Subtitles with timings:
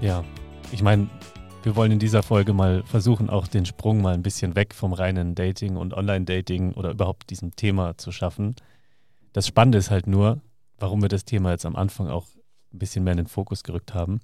[0.00, 0.24] Ja,
[0.70, 1.08] ich meine,
[1.64, 4.92] wir wollen in dieser Folge mal versuchen, auch den Sprung mal ein bisschen weg vom
[4.92, 8.54] reinen Dating und Online-Dating oder überhaupt diesem Thema zu schaffen.
[9.32, 10.40] Das Spannende ist halt nur,
[10.78, 12.28] warum wir das Thema jetzt am Anfang auch
[12.72, 14.20] ein bisschen mehr in den Fokus gerückt haben,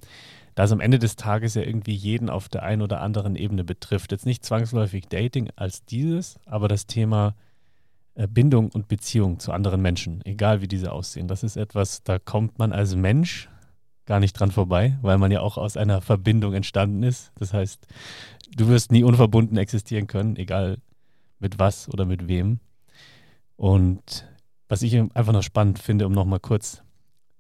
[0.55, 3.65] da es am Ende des Tages ja irgendwie jeden auf der einen oder anderen Ebene
[3.65, 4.13] betrifft.
[4.13, 7.35] Jetzt nicht zwangsläufig Dating als dieses, aber das Thema
[8.15, 11.27] äh, Bindung und Beziehung zu anderen Menschen, egal wie diese aussehen.
[11.27, 13.49] Das ist etwas, da kommt man als Mensch
[14.07, 17.33] gar nicht dran vorbei, weil man ja auch aus einer Verbindung entstanden ist.
[17.39, 17.87] Das heißt,
[18.57, 20.79] du wirst nie unverbunden existieren können, egal
[21.39, 22.61] mit was oder mit wem.
[23.57, 24.27] Und
[24.69, 26.83] was ich einfach noch spannend finde, um nochmal kurz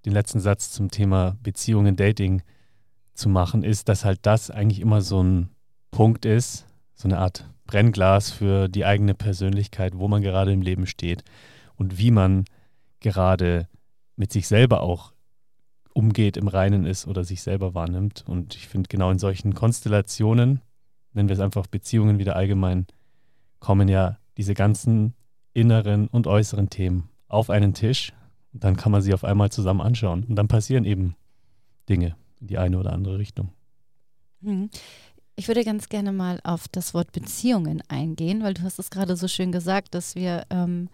[0.04, 2.42] den letzten Satz zum Thema Beziehungen, Dating
[3.14, 5.48] zu machen, ist, dass halt das eigentlich immer so ein
[5.90, 10.86] Punkt ist, so eine Art Brennglas für die eigene Persönlichkeit, wo man gerade im Leben
[10.86, 11.24] steht
[11.76, 12.44] und wie man
[13.00, 13.68] gerade
[14.16, 15.13] mit sich selber auch
[15.94, 18.24] umgeht, im Reinen ist oder sich selber wahrnimmt.
[18.26, 20.60] Und ich finde, genau in solchen Konstellationen,
[21.14, 22.86] nennen wir es einfach Beziehungen wieder allgemein,
[23.60, 25.14] kommen ja diese ganzen
[25.54, 28.12] inneren und äußeren Themen auf einen Tisch.
[28.52, 30.24] Und dann kann man sie auf einmal zusammen anschauen.
[30.24, 31.14] Und dann passieren eben
[31.88, 33.50] Dinge in die eine oder andere Richtung.
[34.42, 34.68] Hm.
[35.36, 39.16] Ich würde ganz gerne mal auf das Wort Beziehungen eingehen, weil du hast es gerade
[39.16, 40.88] so schön gesagt, dass wir ähm,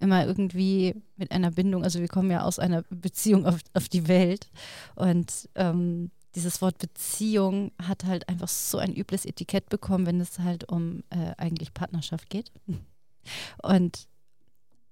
[0.00, 4.08] immer irgendwie mit einer Bindung, also wir kommen ja aus einer Beziehung auf, auf die
[4.08, 4.50] Welt
[4.94, 10.38] und ähm, dieses Wort Beziehung hat halt einfach so ein übles Etikett bekommen, wenn es
[10.38, 12.52] halt um äh, eigentlich Partnerschaft geht.
[13.62, 14.06] Und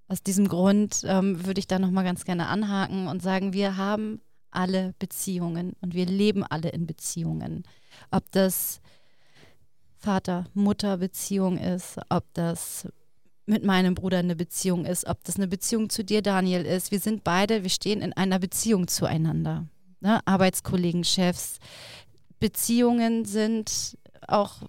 [0.08, 4.20] aus diesem Grund ähm, würde ich da nochmal ganz gerne anhaken und sagen, wir haben
[4.50, 7.64] alle Beziehungen und wir leben alle in Beziehungen.
[8.10, 8.80] Ob das
[9.98, 12.88] Vater-Mutter-Beziehung ist, ob das
[13.48, 16.91] mit meinem Bruder eine Beziehung ist, ob das eine Beziehung zu dir, Daniel, ist.
[16.91, 19.66] Wir sind beide, wir stehen in einer Beziehung zueinander.
[20.00, 20.20] Ne?
[20.26, 21.58] Arbeitskollegen, Chefs.
[22.38, 24.62] Beziehungen sind auch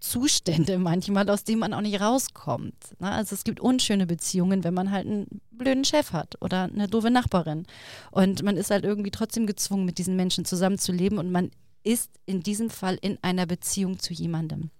[0.00, 2.74] Zustände manchmal, aus denen man auch nicht rauskommt.
[3.00, 3.10] Ne?
[3.10, 7.10] Also es gibt unschöne Beziehungen, wenn man halt einen blöden Chef hat oder eine doofe
[7.10, 7.66] Nachbarin.
[8.10, 11.50] Und man ist halt irgendwie trotzdem gezwungen, mit diesen Menschen zusammenzuleben und man
[11.84, 14.70] ist in diesem Fall in einer Beziehung zu jemandem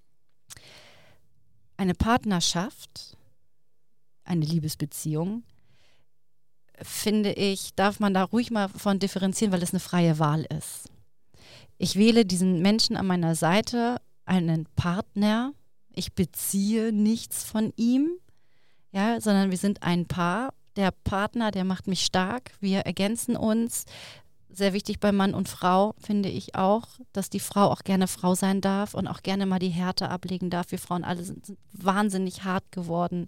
[1.80, 3.16] eine Partnerschaft,
[4.24, 5.44] eine Liebesbeziehung,
[6.82, 10.90] finde ich, darf man da ruhig mal von differenzieren, weil es eine freie Wahl ist.
[11.78, 13.96] Ich wähle diesen Menschen an meiner Seite,
[14.26, 15.54] einen Partner.
[15.94, 18.10] Ich beziehe nichts von ihm,
[18.92, 20.52] ja, sondern wir sind ein Paar.
[20.76, 22.52] Der Partner, der macht mich stark.
[22.60, 23.86] Wir ergänzen uns
[24.52, 28.34] sehr wichtig bei Mann und Frau, finde ich auch, dass die Frau auch gerne Frau
[28.34, 30.70] sein darf und auch gerne mal die Härte ablegen darf.
[30.70, 33.26] Wir Frauen alle sind, sind wahnsinnig hart geworden.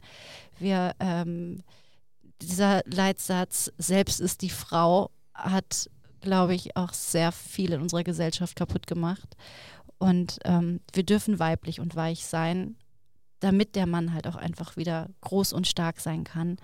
[0.58, 1.62] Wir, ähm,
[2.40, 5.88] dieser Leitsatz, selbst ist die Frau, hat,
[6.20, 9.36] glaube ich, auch sehr viel in unserer Gesellschaft kaputt gemacht.
[9.98, 12.76] Und ähm, wir dürfen weiblich und weich sein,
[13.38, 16.56] damit der Mann halt auch einfach wieder groß und stark sein kann.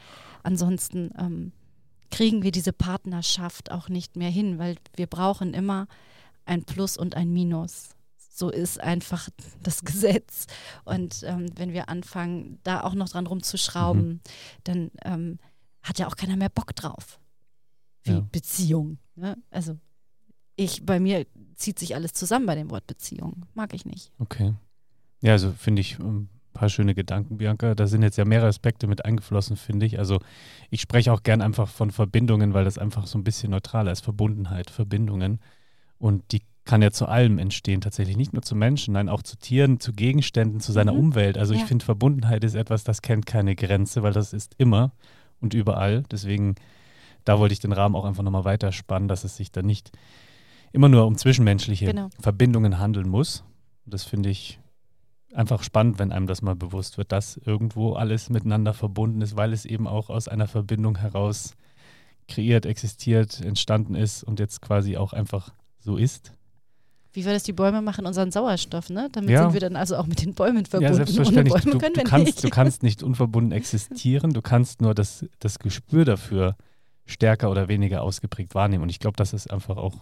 [0.43, 1.53] Ansonsten ähm,
[2.11, 5.87] kriegen wir diese Partnerschaft auch nicht mehr hin, weil wir brauchen immer
[6.45, 7.91] ein Plus und ein Minus.
[8.17, 9.29] So ist einfach
[9.63, 10.47] das Gesetz.
[10.85, 14.21] Und ähm, wenn wir anfangen, da auch noch dran rumzuschrauben, mhm.
[14.65, 15.39] dann ähm,
[15.83, 17.19] hat ja auch keiner mehr Bock drauf.
[18.05, 18.21] Wie ja.
[18.21, 18.99] Beziehung.
[19.17, 19.37] Ne?
[19.51, 19.77] Also
[20.57, 21.27] ich, bei mir
[21.57, 23.47] zieht sich alles zusammen bei dem Wort Beziehung.
[23.55, 24.13] Mag ich nicht.
[24.19, 24.55] Okay.
[25.21, 27.75] Ja, also finde ich ähm, paar schöne Gedanken, Bianca.
[27.75, 29.99] Da sind jetzt ja mehrere Aspekte mit eingeflossen, finde ich.
[29.99, 30.19] Also
[30.71, 34.03] ich spreche auch gern einfach von Verbindungen, weil das einfach so ein bisschen neutraler ist.
[34.03, 35.41] Verbundenheit, Verbindungen.
[35.99, 38.17] Und die kann ja zu allem entstehen, tatsächlich.
[38.17, 40.99] Nicht nur zu Menschen, nein, auch zu Tieren, zu Gegenständen, zu seiner mhm.
[40.99, 41.39] Umwelt.
[41.39, 41.61] Also ja.
[41.61, 44.93] ich finde, Verbundenheit ist etwas, das kennt keine Grenze, weil das ist immer
[45.41, 46.03] und überall.
[46.11, 46.57] Deswegen,
[47.25, 49.93] da wollte ich den Rahmen auch einfach nochmal weiterspannen, dass es sich da nicht
[50.73, 52.09] immer nur um zwischenmenschliche genau.
[52.21, 53.45] Verbindungen handeln muss.
[53.87, 54.59] Das finde ich
[55.35, 59.53] einfach spannend, wenn einem das mal bewusst wird, dass irgendwo alles miteinander verbunden ist, weil
[59.53, 61.55] es eben auch aus einer Verbindung heraus
[62.29, 66.33] kreiert, existiert, entstanden ist und jetzt quasi auch einfach so ist.
[67.13, 69.09] Wie wir das die Bäume machen, unseren Sauerstoff, ne?
[69.13, 69.45] Damit ja.
[69.45, 70.93] sind wir dann also auch mit den Bäumen verbunden.
[70.93, 71.55] Ja, selbstverständlich.
[71.55, 72.45] Ohne Bäume du, können wir du, kannst, nicht.
[72.45, 76.57] du kannst nicht unverbunden existieren, du kannst nur das, das Gespür dafür
[77.07, 78.83] stärker oder weniger ausgeprägt wahrnehmen.
[78.83, 79.97] Und ich glaube, das ist einfach auch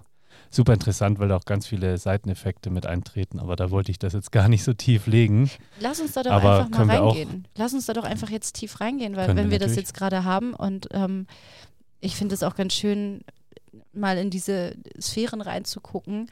[0.50, 3.38] super interessant, weil da auch ganz viele Seiteneffekte mit eintreten.
[3.38, 5.50] Aber da wollte ich das jetzt gar nicht so tief legen.
[5.80, 7.48] Lass uns da doch Aber einfach mal reingehen.
[7.56, 10.24] Lass uns da doch einfach jetzt tief reingehen, weil wenn wir, wir das jetzt gerade
[10.24, 11.26] haben und ähm,
[12.00, 13.22] ich finde es auch ganz schön,
[13.92, 16.30] mal in diese Sphären reinzugucken.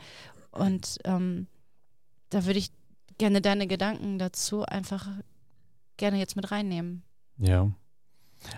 [0.51, 1.47] Und ähm,
[2.31, 2.71] da würde ich
[3.19, 5.09] gerne deine Gedanken dazu einfach
[5.97, 7.03] gerne jetzt mit reinnehmen.
[7.39, 7.71] Ja.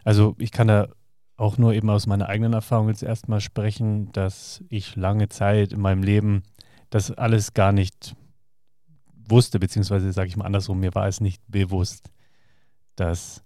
[0.04, 0.88] Also ich kann da
[1.36, 5.80] auch nur eben aus meiner eigenen Erfahrung jetzt erstmal sprechen, dass ich lange Zeit in
[5.80, 6.42] meinem Leben
[6.90, 8.14] das alles gar nicht
[9.28, 12.10] wusste, beziehungsweise sage ich mal andersrum, mir war es nicht bewusst,
[12.94, 13.42] dass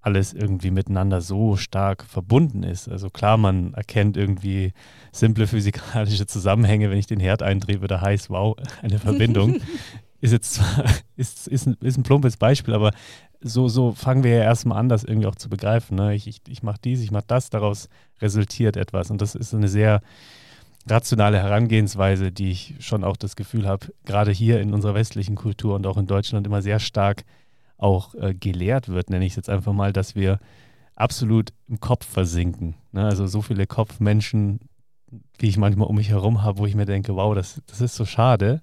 [0.00, 2.88] alles irgendwie miteinander so stark verbunden ist.
[2.88, 4.72] Also klar, man erkennt irgendwie
[5.10, 9.60] simple physikalische Zusammenhänge, wenn ich den Herd eindrehe, wird er heiß, wow, eine Verbindung.
[10.20, 10.84] ist jetzt zwar,
[11.16, 12.92] ist, ist, ein, ist ein plumpes Beispiel, aber
[13.40, 15.96] so, so fangen wir ja erstmal an, das irgendwie auch zu begreifen.
[15.96, 16.14] Ne?
[16.14, 17.88] Ich, ich, ich mache dies, ich mache das, daraus
[18.20, 19.10] resultiert etwas.
[19.10, 20.00] Und das ist eine sehr
[20.88, 25.74] rationale Herangehensweise, die ich schon auch das Gefühl habe, gerade hier in unserer westlichen Kultur
[25.74, 27.24] und auch in Deutschland immer sehr stark
[27.78, 30.38] auch äh, gelehrt wird, nenne ich es jetzt einfach mal, dass wir
[30.94, 32.74] absolut im Kopf versinken.
[32.92, 33.04] Ne?
[33.04, 34.60] Also so viele Kopfmenschen,
[35.38, 37.96] wie ich manchmal um mich herum habe, wo ich mir denke, wow, das, das ist
[37.96, 38.62] so schade,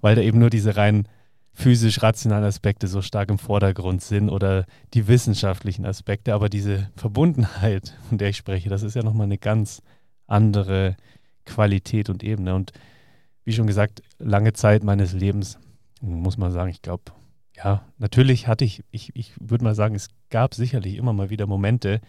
[0.00, 1.08] weil da eben nur diese rein
[1.54, 8.18] physisch-rationalen Aspekte so stark im Vordergrund sind oder die wissenschaftlichen Aspekte, aber diese Verbundenheit, von
[8.18, 9.80] der ich spreche, das ist ja nochmal eine ganz
[10.26, 10.96] andere
[11.44, 12.54] Qualität und Ebene.
[12.54, 12.72] Und
[13.44, 15.58] wie schon gesagt, lange Zeit meines Lebens,
[16.00, 17.04] muss man sagen, ich glaube,
[17.56, 21.46] ja, natürlich hatte ich, ich, ich würde mal sagen, es gab sicherlich immer mal wieder
[21.46, 22.00] Momente,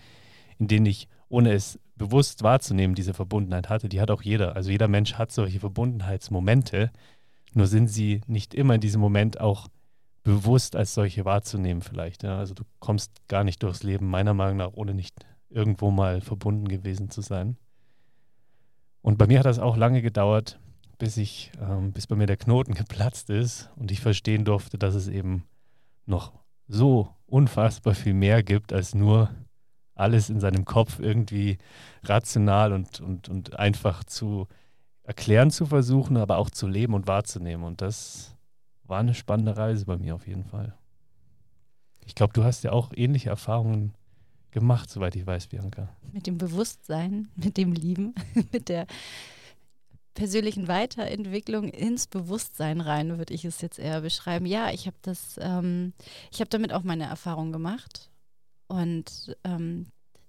[0.58, 3.90] in denen ich, ohne es bewusst wahrzunehmen, diese Verbundenheit hatte.
[3.90, 4.56] Die hat auch jeder.
[4.56, 6.92] Also jeder Mensch hat solche Verbundenheitsmomente,
[7.56, 9.70] nur sind sie nicht immer in diesem Moment auch
[10.24, 12.24] bewusst als solche wahrzunehmen vielleicht.
[12.24, 12.38] Ja?
[12.38, 16.68] Also du kommst gar nicht durchs Leben, meiner Meinung nach, ohne nicht irgendwo mal verbunden
[16.68, 17.58] gewesen zu sein.
[19.02, 20.60] Und bei mir hat das auch lange gedauert,
[20.98, 24.96] bis ich, ähm, bis bei mir der Knoten geplatzt ist und ich verstehen durfte, dass
[24.96, 25.46] es eben
[26.06, 26.34] noch
[26.68, 29.30] so unfassbar viel mehr gibt, als nur
[29.94, 31.58] alles in seinem Kopf irgendwie
[32.04, 34.48] rational und, und, und einfach zu
[35.06, 37.64] erklären zu versuchen, aber auch zu leben und wahrzunehmen.
[37.64, 38.36] Und das
[38.84, 40.76] war eine spannende Reise bei mir auf jeden Fall.
[42.06, 43.94] Ich glaube, du hast ja auch ähnliche Erfahrungen
[44.52, 45.90] gemacht, soweit ich weiß, Bianca.
[46.12, 48.16] Mit dem Bewusstsein, mit dem Lieben,
[48.52, 48.88] mit der
[50.14, 54.46] persönlichen Weiterentwicklung ins Bewusstsein rein, würde ich es jetzt eher beschreiben.
[54.46, 55.94] Ja, ich habe das, ähm,
[56.32, 58.10] ich habe damit auch meine Erfahrung gemacht
[58.68, 59.88] und ähm,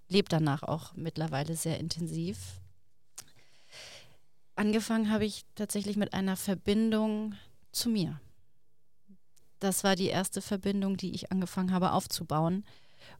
[0.08, 2.60] lebe danach auch mittlerweile sehr intensiv.
[4.56, 7.34] Angefangen habe ich tatsächlich mit einer Verbindung
[7.72, 8.20] zu mir.
[9.60, 12.64] Das war die erste Verbindung, die ich angefangen habe aufzubauen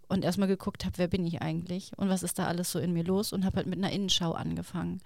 [0.08, 2.92] und erstmal geguckt habe, wer bin ich eigentlich und was ist da alles so in
[2.92, 5.00] mir los und habe halt mit einer Innenschau angefangen.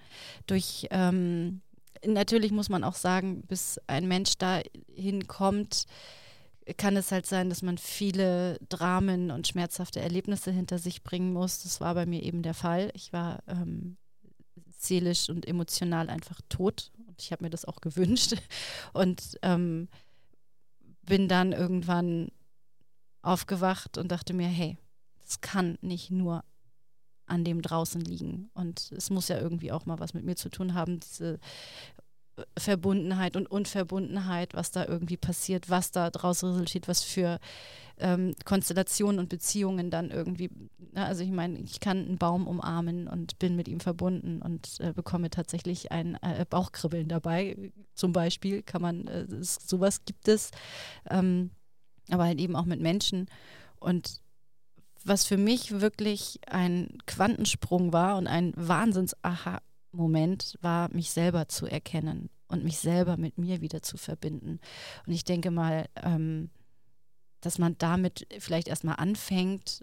[0.47, 1.63] Durch ähm,
[2.07, 5.87] natürlich muss man auch sagen, bis ein Mensch dahin kommt,
[6.77, 11.63] kann es halt sein, dass man viele Dramen und schmerzhafte Erlebnisse hinter sich bringen muss.
[11.63, 12.91] Das war bei mir eben der Fall.
[12.95, 13.97] Ich war ähm,
[14.83, 18.35] seelisch und emotional einfach tot und ich habe mir das auch gewünscht
[18.93, 19.89] und ähm,
[21.03, 22.31] bin dann irgendwann
[23.23, 24.79] aufgewacht und dachte mir, hey,
[25.27, 26.45] es kann nicht nur
[27.27, 28.51] an dem draußen liegen.
[28.55, 31.39] Und es muss ja irgendwie auch mal was mit mir zu tun haben, diese
[32.59, 37.39] Verbundenheit und Unverbundenheit, was da irgendwie passiert, was da draus resultiert, was für
[37.99, 40.51] ähm, Konstellationen und Beziehungen dann irgendwie.
[40.93, 44.81] Ne, also ich meine, ich kann einen Baum umarmen und bin mit ihm verbunden und
[44.81, 47.73] äh, bekomme tatsächlich ein äh, Bauchkribbeln dabei.
[47.95, 50.51] Zum Beispiel kann man, äh, sowas gibt es,
[51.09, 51.51] ähm,
[52.11, 53.27] aber halt eben auch mit Menschen.
[53.79, 54.21] Und
[55.05, 58.53] was für mich wirklich ein Quantensprung war und ein
[59.93, 64.61] Wahnsinns-Aha-Moment war, mich selber zu erkennen und mich selber mit mir wieder zu verbinden.
[65.07, 66.51] Und ich denke mal, ähm,
[67.41, 69.83] dass man damit vielleicht erstmal anfängt,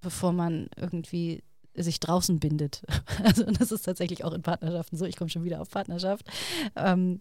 [0.00, 1.42] bevor man irgendwie
[1.74, 2.82] sich draußen bindet.
[3.22, 5.04] Also das ist tatsächlich auch in Partnerschaften so.
[5.04, 6.26] Ich komme schon wieder auf Partnerschaft.
[6.74, 7.20] Ähm,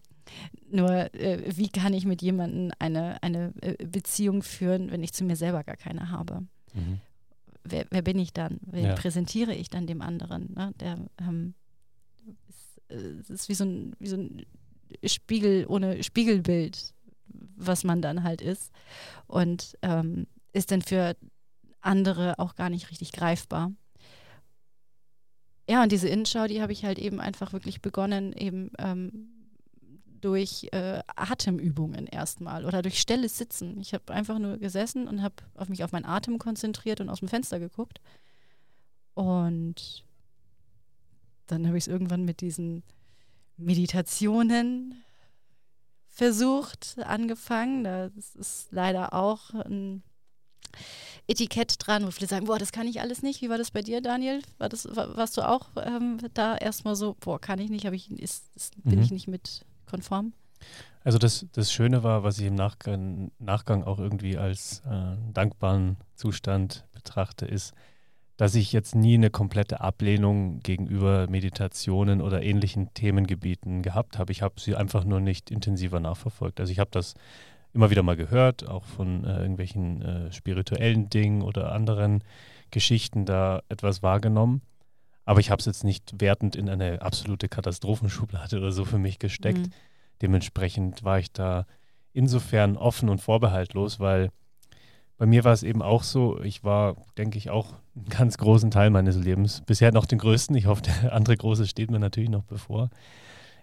[0.72, 5.26] nur, äh, wie kann ich mit jemandem eine, eine äh, Beziehung führen, wenn ich zu
[5.26, 6.46] mir selber gar keine habe?
[6.74, 7.02] Mhm
[7.64, 8.60] wer, wer bin ich dann?
[8.62, 8.96] Wen ja.
[8.96, 10.54] präsentiere ich dann dem anderen?
[10.54, 10.74] Ne?
[10.80, 11.54] Der ähm,
[12.90, 14.46] äh, ist wie, so ein, wie so ein
[15.06, 16.94] Spiegel ohne Spiegelbild,
[17.56, 18.72] was man dann halt ist.
[19.28, 21.16] Und ähm, ist dann für
[21.82, 23.72] andere auch gar nicht richtig greifbar.
[25.70, 29.30] Ja, und diese Innenschau, die habe ich halt eben einfach wirklich begonnen, eben ähm,
[30.20, 33.80] durch äh, Atemübungen erstmal oder durch stilles Sitzen.
[33.80, 37.20] Ich habe einfach nur gesessen und habe auf mich auf meinen Atem konzentriert und aus
[37.20, 38.02] dem Fenster geguckt.
[39.14, 40.04] Und
[41.52, 42.84] dann habe ich es irgendwann mit diesen
[43.58, 45.04] Meditationen
[46.08, 47.84] versucht, angefangen.
[47.84, 50.04] Das ist leider auch ein
[51.28, 53.42] Etikett dran, wo viele sagen, boah, das kann ich alles nicht.
[53.42, 54.42] Wie war das bei dir, Daniel?
[54.58, 58.12] War das, war, warst du auch ähm, da erstmal so, boah, kann ich nicht, ich,
[58.12, 59.04] ist, ist, bin mhm.
[59.04, 60.34] ich nicht mit konform?
[61.04, 65.98] Also das, das Schöne war, was ich im Nachgang, Nachgang auch irgendwie als äh, dankbaren
[66.16, 67.74] Zustand betrachte, ist,
[68.40, 74.32] dass ich jetzt nie eine komplette Ablehnung gegenüber Meditationen oder ähnlichen Themengebieten gehabt habe.
[74.32, 76.62] Ich habe sie einfach nur nicht intensiver nachverfolgt.
[76.62, 77.16] Also ich habe das
[77.74, 82.24] immer wieder mal gehört, auch von äh, irgendwelchen äh, spirituellen Dingen oder anderen
[82.72, 84.62] Geschichten da etwas wahrgenommen.
[85.26, 89.20] Aber ich habe es jetzt nicht wertend in eine absolute Katastrophenschublade oder so für mich
[89.20, 89.68] gesteckt.
[89.68, 89.74] Mhm.
[90.22, 91.66] Dementsprechend war ich da
[92.14, 94.32] insofern offen und vorbehaltlos, weil
[95.20, 98.72] bei mir war es eben auch so, ich war, denke ich, auch einen ganz großen
[98.72, 102.30] Teil meines Lebens, bisher noch den größten, ich hoffe, der andere große steht mir natürlich
[102.30, 102.90] noch bevor,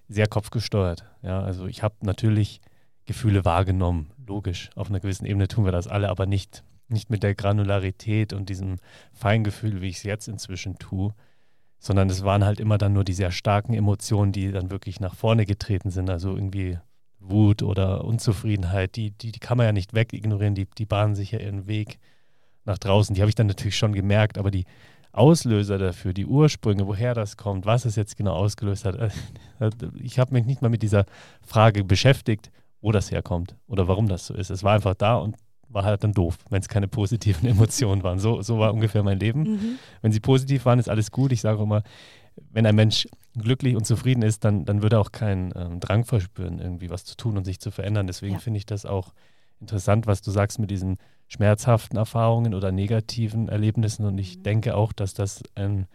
[0.07, 1.05] sehr kopfgesteuert.
[1.23, 2.61] Ja, also ich habe natürlich
[3.07, 7.23] Gefühle wahrgenommen, logisch, auf einer gewissen Ebene tun wir das alle, aber nicht, nicht mit
[7.23, 8.77] der Granularität und diesem
[9.15, 11.15] Feingefühl, wie ich es jetzt inzwischen tue,
[11.79, 15.15] sondern es waren halt immer dann nur die sehr starken Emotionen, die dann wirklich nach
[15.15, 16.79] vorne getreten sind, also irgendwie
[17.21, 21.33] Wut oder Unzufriedenheit, die, die, die kann man ja nicht wegignorieren, die, die bahnen sich
[21.33, 21.99] ja ihren Weg
[22.65, 23.15] nach draußen.
[23.15, 24.65] Die habe ich dann natürlich schon gemerkt, aber die
[25.13, 29.11] Auslöser dafür, die Ursprünge, woher das kommt, was es jetzt genau ausgelöst hat, äh,
[29.99, 31.07] ich habe mich nicht mal mit dieser
[31.41, 32.51] Frage beschäftigt,
[32.83, 34.51] wo das herkommt oder warum das so ist.
[34.51, 35.37] Es war einfach da und
[35.69, 38.19] war halt dann doof, wenn es keine positiven Emotionen waren.
[38.19, 39.43] So, so war ungefähr mein Leben.
[39.43, 39.79] Mhm.
[40.03, 41.33] Wenn sie positiv waren, ist alles gut.
[41.33, 41.83] Ich sage immer,
[42.51, 46.05] wenn ein Mensch glücklich und zufrieden ist, dann, dann würde er auch keinen ähm, Drang
[46.05, 48.07] verspüren, irgendwie was zu tun und sich zu verändern.
[48.07, 48.41] Deswegen ja.
[48.41, 49.13] finde ich das auch
[49.61, 54.05] interessant, was du sagst mit diesen schmerzhaften Erfahrungen oder negativen Erlebnissen.
[54.05, 54.43] Und ich mhm.
[54.43, 55.87] denke auch, dass das ein,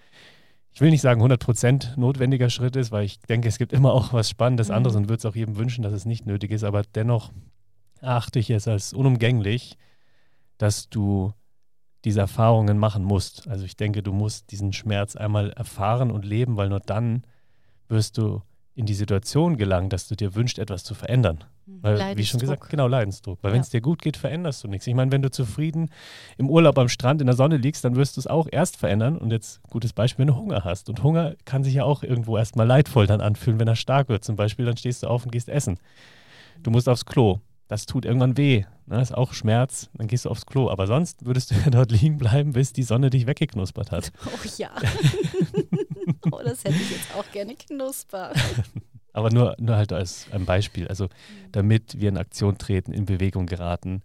[0.74, 4.14] ich will nicht sagen 100% notwendiger Schritt ist, weil ich denke, es gibt immer auch
[4.14, 4.76] was Spannendes mhm.
[4.76, 6.64] anderes und würde es auch jedem wünschen, dass es nicht nötig ist.
[6.64, 7.32] Aber dennoch
[8.02, 9.78] erachte ich es als unumgänglich,
[10.58, 11.34] dass du
[12.04, 13.48] diese Erfahrungen machen musst.
[13.48, 17.24] Also ich denke, du musst diesen Schmerz einmal erfahren und leben, weil nur dann
[17.92, 18.42] wirst du
[18.74, 21.44] in die Situation gelangen, dass du dir wünschst, etwas zu verändern.
[21.66, 21.80] Mhm.
[21.84, 23.40] Weil, wie schon gesagt, genau, Leidensdruck.
[23.42, 23.56] Weil ja.
[23.56, 24.88] wenn es dir gut geht, veränderst du nichts.
[24.88, 25.90] Ich meine, wenn du zufrieden
[26.38, 29.18] im Urlaub am Strand in der Sonne liegst, dann wirst du es auch erst verändern.
[29.18, 30.90] Und jetzt gutes Beispiel, wenn du Hunger hast.
[30.90, 34.24] Und Hunger kann sich ja auch irgendwo erstmal leidvoll dann anfühlen, wenn er stark wird.
[34.24, 35.78] Zum Beispiel, dann stehst du auf und gehst essen.
[36.64, 37.40] Du musst aufs Klo
[37.72, 38.66] das tut irgendwann weh.
[38.86, 39.02] Ne?
[39.02, 40.70] Ist auch Schmerz, dann gehst du aufs Klo.
[40.70, 44.12] Aber sonst würdest du ja dort liegen bleiben, bis die Sonne dich weggeknuspert hat.
[44.26, 44.72] Oh ja.
[46.32, 48.38] oh, das hätte ich jetzt auch gerne knuspert.
[49.14, 50.90] Aber nur, nur halt als ein Beispiel.
[50.90, 51.10] Also, mhm.
[51.54, 54.02] damit wir in Aktion treten, in Bewegung geraten,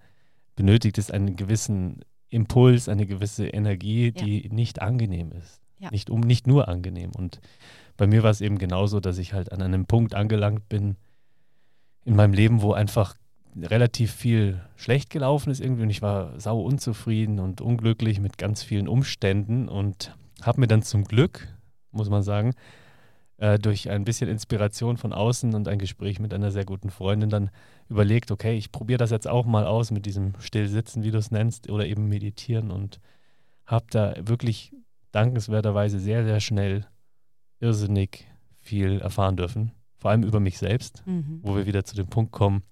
[0.55, 4.55] benötigt es einen gewissen Impuls, eine gewisse Energie, die ja.
[4.55, 5.61] nicht angenehm ist.
[5.81, 5.91] Ja.
[5.91, 7.11] Nicht, um, nicht nur angenehm.
[7.17, 7.41] Und
[7.97, 10.95] bei mir war es eben genauso, dass ich halt an einem Punkt angelangt bin
[12.05, 13.17] in meinem Leben, wo einfach
[13.63, 18.63] relativ viel schlecht gelaufen ist irgendwie und ich war sau unzufrieden und unglücklich mit ganz
[18.63, 21.49] vielen Umständen und habe mir dann zum Glück,
[21.91, 22.53] muss man sagen,
[23.39, 27.31] äh, durch ein bisschen Inspiration von außen und ein Gespräch mit einer sehr guten Freundin
[27.31, 27.51] dann
[27.89, 31.31] überlegt, okay, ich probiere das jetzt auch mal aus mit diesem Stillsitzen, wie du es
[31.31, 33.01] nennst, oder eben meditieren und
[33.67, 34.73] habe da wirklich
[35.13, 36.87] dankenswerterweise sehr, sehr schnell
[37.61, 38.27] irrsinnig
[38.61, 41.41] viel erfahren dürfen, vor allem über mich selbst, mhm.
[41.43, 42.63] wo wir wieder zu dem Punkt kommen,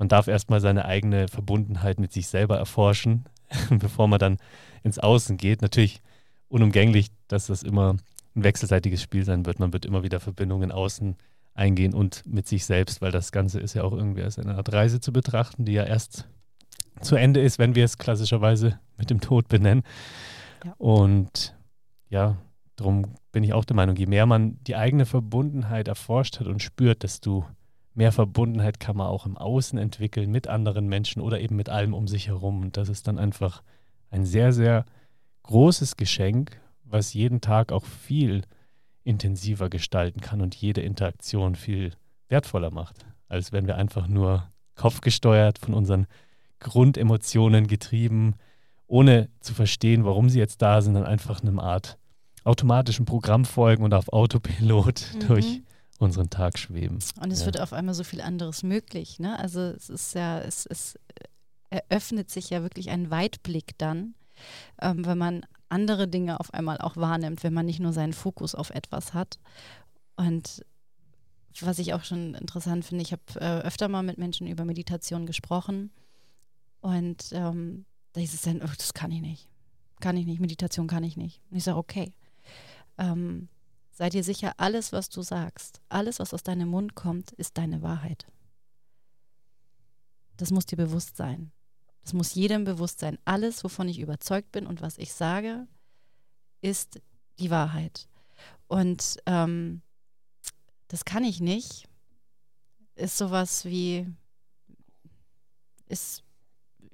[0.00, 3.26] man darf erstmal seine eigene Verbundenheit mit sich selber erforschen,
[3.70, 4.38] bevor man dann
[4.82, 5.60] ins Außen geht.
[5.60, 6.00] Natürlich
[6.48, 7.96] unumgänglich, dass das immer
[8.34, 9.58] ein wechselseitiges Spiel sein wird.
[9.58, 11.16] Man wird immer wieder Verbindungen außen
[11.52, 14.72] eingehen und mit sich selbst, weil das Ganze ist ja auch irgendwie als eine Art
[14.72, 16.26] Reise zu betrachten, die ja erst
[17.02, 19.82] zu Ende ist, wenn wir es klassischerweise mit dem Tod benennen.
[20.64, 20.74] Ja.
[20.78, 21.54] Und
[22.08, 22.38] ja,
[22.76, 26.62] darum bin ich auch der Meinung, je mehr man die eigene Verbundenheit erforscht hat und
[26.62, 27.44] spürt, desto
[27.94, 31.94] mehr Verbundenheit kann man auch im Außen entwickeln mit anderen Menschen oder eben mit allem
[31.94, 32.62] um sich herum.
[32.62, 33.62] Und das ist dann einfach
[34.10, 34.84] ein sehr, sehr
[35.44, 38.42] großes Geschenk, was jeden Tag auch viel
[39.04, 41.92] intensiver gestalten kann und jede Interaktion viel
[42.28, 46.06] wertvoller macht, als wenn wir einfach nur kopfgesteuert von unseren
[46.60, 48.34] Grundemotionen getrieben,
[48.86, 51.98] ohne zu verstehen, warum sie jetzt da sind, dann einfach einem Art
[52.44, 55.26] automatischen Programm folgen und auf Autopilot mhm.
[55.26, 55.62] durch
[56.00, 56.98] unseren Tag schweben.
[57.20, 57.46] Und es ja.
[57.46, 59.18] wird auf einmal so viel anderes möglich.
[59.20, 59.38] Ne?
[59.38, 60.98] Also es ist ja, es, es
[61.68, 64.14] eröffnet sich ja wirklich ein Weitblick dann,
[64.80, 68.54] ähm, wenn man andere Dinge auf einmal auch wahrnimmt, wenn man nicht nur seinen Fokus
[68.54, 69.38] auf etwas hat.
[70.16, 70.64] Und
[71.60, 75.26] was ich auch schon interessant finde, ich habe äh, öfter mal mit Menschen über Meditation
[75.26, 75.90] gesprochen
[76.80, 79.48] und ähm, da hieß es dann, oh, das kann ich nicht.
[80.00, 81.40] Kann ich nicht, Meditation kann ich nicht.
[81.50, 82.12] Und ich sage, okay.
[82.98, 83.48] Ähm,
[84.00, 87.82] sei dir sicher, alles, was du sagst, alles, was aus deinem Mund kommt, ist deine
[87.82, 88.26] Wahrheit.
[90.38, 91.52] Das muss dir bewusst sein.
[92.00, 93.18] Das muss jedem bewusst sein.
[93.26, 95.68] Alles, wovon ich überzeugt bin und was ich sage,
[96.62, 96.98] ist
[97.38, 98.08] die Wahrheit.
[98.68, 99.82] Und ähm,
[100.88, 101.86] das kann ich nicht.
[102.94, 104.06] Ist sowas wie,
[105.88, 106.24] ist,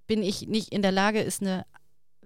[0.08, 1.66] bin ich nicht in der Lage, ist eine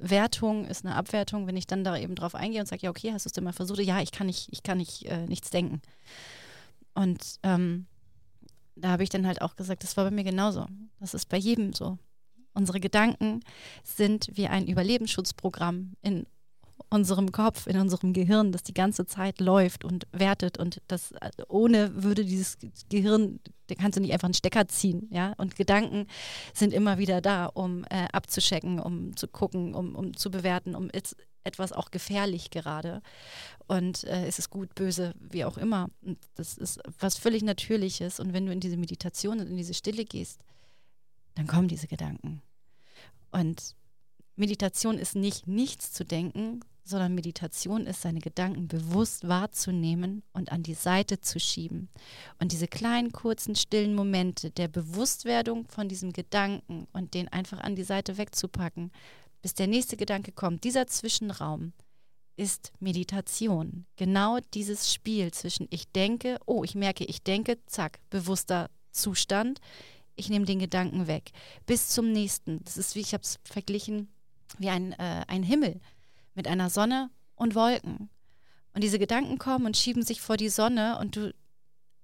[0.01, 3.13] Wertung, ist eine Abwertung, wenn ich dann da eben drauf eingehe und sage, ja, okay,
[3.13, 3.81] hast du es denn mal versucht?
[3.81, 5.81] Ja, ich kann nicht, ich kann nicht äh, nichts denken.
[6.95, 7.87] Und ähm,
[8.77, 10.67] da habe ich dann halt auch gesagt, das war bei mir genauso.
[10.99, 11.99] Das ist bei jedem so.
[12.53, 13.41] Unsere Gedanken
[13.85, 16.27] sind wie ein Überlebensschutzprogramm in
[16.91, 21.31] unserem Kopf, in unserem Gehirn, das die ganze Zeit läuft und wertet und das äh,
[21.49, 25.33] ohne würde dieses Gehirn, da kannst du nicht einfach einen Stecker ziehen, ja.
[25.39, 26.07] Und Gedanken
[26.53, 30.91] sind immer wieder da, um äh, abzuschecken, um zu gucken, um, um zu bewerten, um
[31.45, 33.03] etwas auch gefährlich gerade.
[33.69, 35.89] Und äh, ist es gut, böse, wie auch immer.
[36.03, 38.19] Und das ist was völlig Natürliches.
[38.19, 40.41] Und wenn du in diese Meditation und in diese Stille gehst,
[41.37, 42.43] dann kommen diese Gedanken.
[43.31, 43.77] Und
[44.35, 50.63] Meditation ist nicht nichts zu denken, sondern Meditation ist, seine Gedanken bewusst wahrzunehmen und an
[50.63, 51.89] die Seite zu schieben.
[52.39, 57.77] Und diese kleinen, kurzen, stillen Momente der Bewusstwerdung von diesem Gedanken und den einfach an
[57.77, 58.91] die Seite wegzupacken,
[59.43, 61.73] bis der nächste Gedanke kommt, dieser Zwischenraum
[62.37, 63.87] ist Meditation.
[63.97, 69.61] Genau dieses Spiel zwischen ich denke, oh, ich merke, ich denke, zack, bewusster Zustand,
[70.17, 71.33] ich nehme den Gedanken weg.
[71.67, 72.63] Bis zum nächsten.
[72.65, 74.09] Das ist wie, ich habe es verglichen,
[74.59, 75.81] wie ein, äh, ein Himmel
[76.35, 78.11] mit einer Sonne und Wolken.
[78.73, 81.35] Und diese Gedanken kommen und schieben sich vor die Sonne und du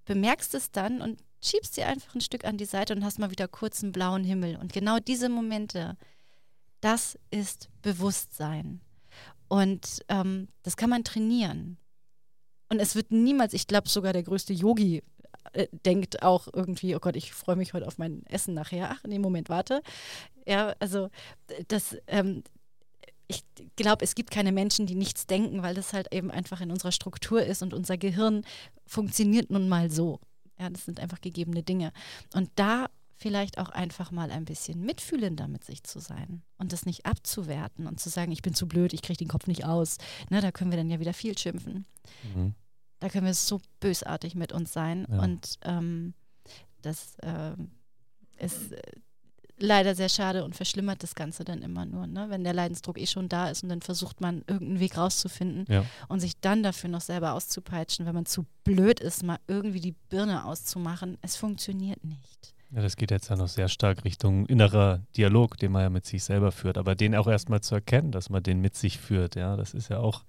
[0.05, 3.31] bemerkst es dann und schiebst sie einfach ein Stück an die Seite und hast mal
[3.31, 4.57] wieder kurz einen blauen Himmel.
[4.57, 5.97] Und genau diese Momente,
[6.81, 8.81] das ist Bewusstsein.
[9.49, 11.77] Und ähm, das kann man trainieren.
[12.69, 15.03] Und es wird niemals, ich glaube sogar der größte Yogi
[15.53, 18.91] äh, denkt auch irgendwie, oh Gott, ich freue mich heute auf mein Essen nachher.
[18.91, 19.83] Ach, nee, Moment, warte.
[20.47, 21.11] Ja, also
[21.69, 22.43] das, ähm,
[23.29, 23.45] ich
[23.77, 26.93] glaube, es gibt keine Menschen, die nichts denken, weil das halt eben einfach in unserer
[26.93, 28.43] Struktur ist und unser Gehirn
[28.87, 30.21] funktioniert nun mal so.
[30.59, 31.93] Ja, das sind einfach gegebene Dinge.
[32.35, 32.87] Und da
[33.17, 37.87] vielleicht auch einfach mal ein bisschen mitfühlender mit sich zu sein und das nicht abzuwerten
[37.87, 39.97] und zu sagen, ich bin zu blöd, ich kriege den Kopf nicht aus.
[40.29, 41.87] Ne, da können wir dann ja wieder viel schimpfen.
[42.35, 42.55] Mhm.
[43.01, 45.07] Da können wir so bösartig mit uns sein.
[45.11, 45.23] Ja.
[45.23, 46.15] Und ähm,
[46.83, 47.57] das äh,
[48.39, 48.75] ist
[49.59, 52.27] leider sehr schade und verschlimmert das Ganze dann immer nur, ne?
[52.29, 55.85] wenn der Leidensdruck eh schon da ist und dann versucht man irgendeinen Weg rauszufinden ja.
[56.09, 59.95] und sich dann dafür noch selber auszupeitschen, wenn man zu blöd ist, mal irgendwie die
[60.09, 61.17] Birne auszumachen.
[61.23, 62.55] Es funktioniert nicht.
[62.71, 66.05] Ja, das geht jetzt ja noch sehr stark Richtung innerer Dialog, den man ja mit
[66.05, 69.37] sich selber führt, aber den auch erstmal zu erkennen, dass man den mit sich führt,
[69.37, 70.25] ja, das ist ja auch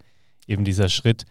[0.45, 1.25] eben dieser Schritt,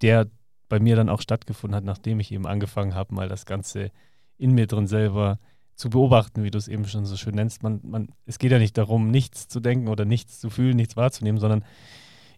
[0.00, 0.28] der
[0.68, 3.92] bei mir dann auch stattgefunden hat, nachdem ich eben angefangen habe, mal das Ganze
[4.38, 7.62] in mir drin selber zu zu beobachten, wie du es eben schon so schön nennst.
[7.62, 10.96] Man, man, es geht ja nicht darum, nichts zu denken oder nichts zu fühlen, nichts
[10.96, 11.64] wahrzunehmen, sondern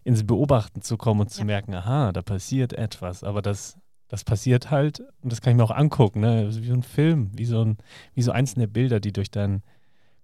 [0.03, 1.45] ins Beobachten zu kommen und zu ja.
[1.45, 3.23] merken, aha, da passiert etwas.
[3.23, 6.49] Aber das, das passiert halt, und das kann ich mir auch angucken, ne?
[6.49, 7.77] wie so ein Film, wie so, ein,
[8.15, 9.63] wie so einzelne Bilder, die durch deinen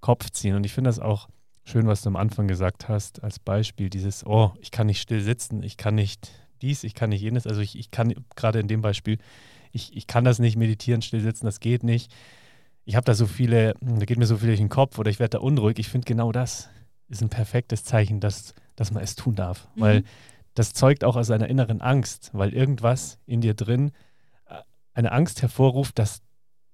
[0.01, 0.55] Kopf ziehen.
[0.55, 1.27] Und ich finde das auch
[1.65, 5.21] schön, was du am Anfang gesagt hast, als Beispiel, dieses, oh, ich kann nicht still
[5.21, 7.45] sitzen, ich kann nicht dies, ich kann nicht jenes.
[7.45, 9.19] Also ich, ich kann gerade in dem Beispiel,
[9.71, 12.13] ich, ich kann das nicht meditieren, still sitzen, das geht nicht
[12.85, 15.19] ich habe da so viele, da geht mir so viel durch den Kopf oder ich
[15.19, 15.79] werde da unruhig.
[15.79, 16.69] Ich finde genau das
[17.09, 19.67] ist ein perfektes Zeichen, dass, dass man es tun darf.
[19.75, 19.81] Mhm.
[19.81, 20.03] Weil
[20.53, 23.91] das zeugt auch aus einer inneren Angst, weil irgendwas in dir drin
[24.47, 24.55] äh,
[24.93, 26.21] eine Angst hervorruft, dass,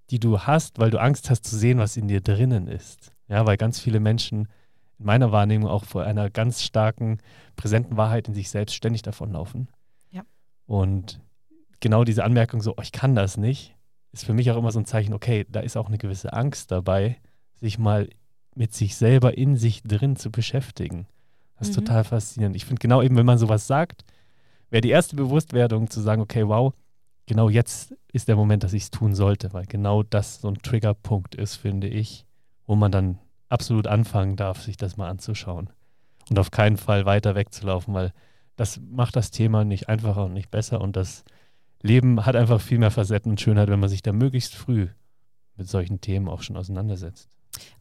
[0.09, 3.13] die du hast, weil du Angst hast zu sehen, was in dir drinnen ist.
[3.27, 4.47] Ja, weil ganz viele Menschen
[4.97, 7.19] in meiner Wahrnehmung auch vor einer ganz starken,
[7.55, 9.69] präsenten Wahrheit in sich selbst ständig davonlaufen.
[10.09, 10.23] Ja.
[10.65, 11.21] Und
[11.79, 13.75] genau diese Anmerkung so, oh, ich kann das nicht,
[14.11, 16.71] ist für mich auch immer so ein Zeichen, okay, da ist auch eine gewisse Angst
[16.71, 17.17] dabei,
[17.55, 18.09] sich mal
[18.55, 21.07] mit sich selber in sich drin zu beschäftigen.
[21.57, 21.85] Das ist mhm.
[21.85, 22.55] total faszinierend.
[22.55, 24.03] Ich finde genau eben, wenn man sowas sagt,
[24.69, 26.73] wäre die erste Bewusstwerdung zu sagen, okay, wow,
[27.25, 30.57] genau jetzt ist der Moment, dass ich es tun sollte, weil genau das so ein
[30.57, 32.25] Triggerpunkt ist, finde ich,
[32.65, 33.19] wo man dann
[33.49, 35.69] absolut anfangen darf, sich das mal anzuschauen.
[36.29, 38.13] Und auf keinen Fall weiter wegzulaufen, weil
[38.55, 41.23] das macht das Thema nicht einfacher und nicht besser und das
[41.81, 44.87] Leben hat einfach viel mehr Facetten und Schönheit, wenn man sich da möglichst früh
[45.55, 47.29] mit solchen Themen auch schon auseinandersetzt.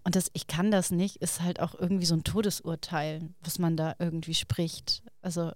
[0.04, 3.76] Und das Ich kann das nicht ist halt auch irgendwie so ein Todesurteil, was man
[3.76, 5.02] da irgendwie spricht.
[5.20, 5.52] Also,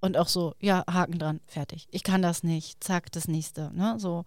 [0.00, 1.88] und auch so, ja, Haken dran, fertig.
[1.90, 3.72] Ich kann das nicht, zack, das nächste.
[3.74, 3.96] Ne?
[3.98, 4.24] So,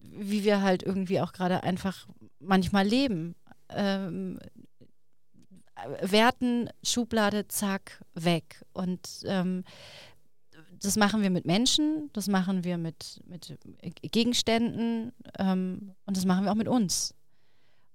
[0.00, 2.06] wie wir halt irgendwie auch gerade einfach
[2.38, 3.34] manchmal leben.
[3.70, 4.38] Ähm,
[6.00, 8.64] Werten, Schublade, zack, weg.
[8.72, 9.64] Und ähm,
[10.84, 13.56] das machen wir mit Menschen, das machen wir mit, mit
[14.02, 17.14] Gegenständen ähm, und das machen wir auch mit uns.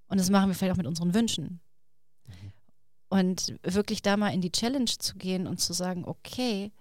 [0.08, 1.60] Und das machen wir vielleicht auch mit unseren Wünschen.
[2.26, 2.52] Mhm.
[3.08, 6.72] Und wirklich da mal in die Challenge zu gehen und zu sagen, okay,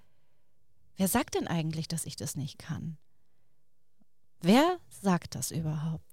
[0.98, 2.98] wer sagt denn eigentlich, dass ich das nicht kann?
[4.41, 6.04] Wer sagt das überhaupt?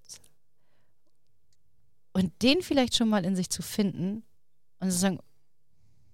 [2.13, 4.25] Und den vielleicht schon mal in sich zu finden
[4.81, 5.21] und zu sagen,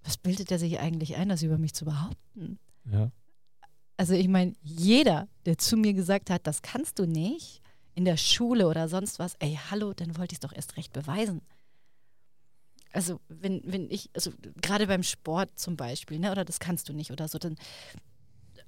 [0.05, 2.59] was bildet er sich eigentlich ein, das über mich zu behaupten?
[2.85, 3.11] Ja.
[4.03, 7.63] Also ich meine, jeder, der zu mir gesagt hat, das kannst du nicht,
[7.95, 10.93] in der Schule oder sonst was, ey, hallo, dann wollte ich es doch erst recht
[10.93, 11.41] beweisen.
[12.91, 16.93] Also wenn, wenn ich, also gerade beim Sport zum Beispiel, ne, oder das kannst du
[16.93, 17.55] nicht oder so, dann,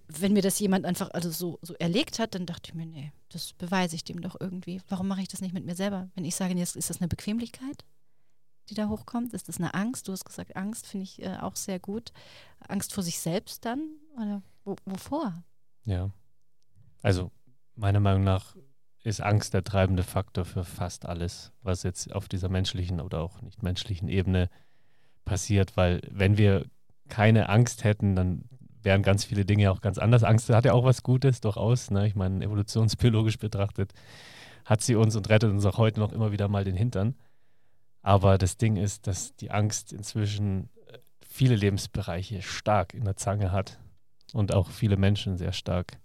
[0.07, 3.11] wenn mir das jemand einfach also so, so erlegt hat, dann dachte ich mir, nee,
[3.31, 4.83] das beweise ich dem doch irgendwie.
[4.89, 6.11] Warum mache ich das nicht mit mir selber?
[6.15, 7.85] Wenn ich sage, ist das eine Bequemlichkeit,
[8.71, 9.35] die da hochkommt?
[9.35, 10.07] Ist das eine Angst?
[10.07, 12.13] Du hast gesagt, Angst finde ich äh, auch sehr gut.
[12.69, 13.97] Angst vor sich selbst dann?
[14.15, 15.35] Oder wo, wovor?
[15.85, 16.11] Ja.
[17.03, 17.31] Also,
[17.77, 18.57] meiner Meinung nach
[19.03, 23.43] ist Angst der treibende Faktor für fast alles, was jetzt auf dieser menschlichen oder auch
[23.43, 24.49] nicht menschlichen Ebene
[25.25, 26.67] passiert, weil wenn wir
[27.09, 28.45] keine Angst hätten, dann
[28.83, 30.25] wären ganz viele Dinge auch ganz anders.
[30.25, 31.91] Angst hat ja auch was Gutes, durchaus.
[31.91, 32.07] Ne?
[32.07, 33.93] Ich meine, evolutionsbiologisch betrachtet
[34.65, 37.15] hat sie uns und rettet uns auch heute noch immer wieder mal den Hintern.
[38.01, 43.53] Aber das Ding ist, dass die Angst inzwischen äh, viele Lebensbereiche stark in der Zange
[43.53, 43.79] hat
[44.35, 45.99] und auch viele Menschen sehr stark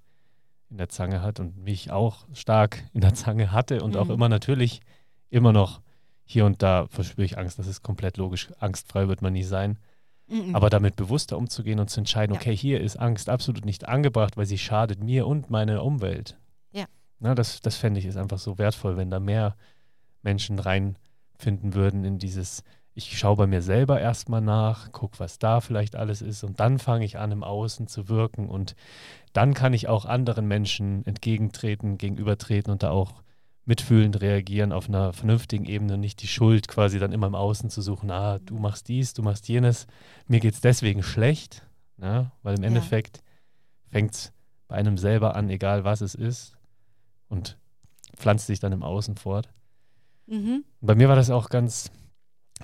[0.69, 3.99] in der Zange hat und mich auch stark in der Zange hatte und mhm.
[3.99, 4.81] auch immer natürlich
[5.29, 5.81] immer noch
[6.25, 7.57] hier und da verspüre ich Angst.
[7.57, 8.49] Das ist komplett logisch.
[8.59, 9.79] Angstfrei wird man nie sein.
[10.27, 10.55] Mhm.
[10.55, 12.39] Aber damit bewusster umzugehen und zu entscheiden, ja.
[12.39, 16.37] okay, hier ist Angst absolut nicht angebracht, weil sie schadet mir und meiner Umwelt.
[16.71, 16.85] Ja.
[17.17, 19.55] Na, das das fände ich ist einfach so wertvoll, wenn da mehr
[20.21, 25.61] Menschen reinfinden würden in dieses ich schaue bei mir selber erstmal nach, gucke, was da
[25.61, 28.75] vielleicht alles ist und dann fange ich an, im Außen zu wirken und
[29.33, 33.21] dann kann ich auch anderen Menschen entgegentreten, gegenübertreten und da auch
[33.65, 37.69] mitfühlend reagieren auf einer vernünftigen Ebene und nicht die Schuld quasi dann immer im Außen
[37.69, 39.85] zu suchen, ah, du machst dies, du machst jenes,
[40.27, 42.31] mir geht es deswegen schlecht, na, ne?
[42.41, 42.67] weil im ja.
[42.69, 43.21] Endeffekt
[43.89, 44.33] fängt es
[44.67, 46.57] bei einem selber an, egal was es ist
[47.27, 47.59] und
[48.15, 49.49] pflanzt sich dann im Außen fort.
[50.25, 50.63] Mhm.
[50.81, 51.91] Bei mir war das auch ganz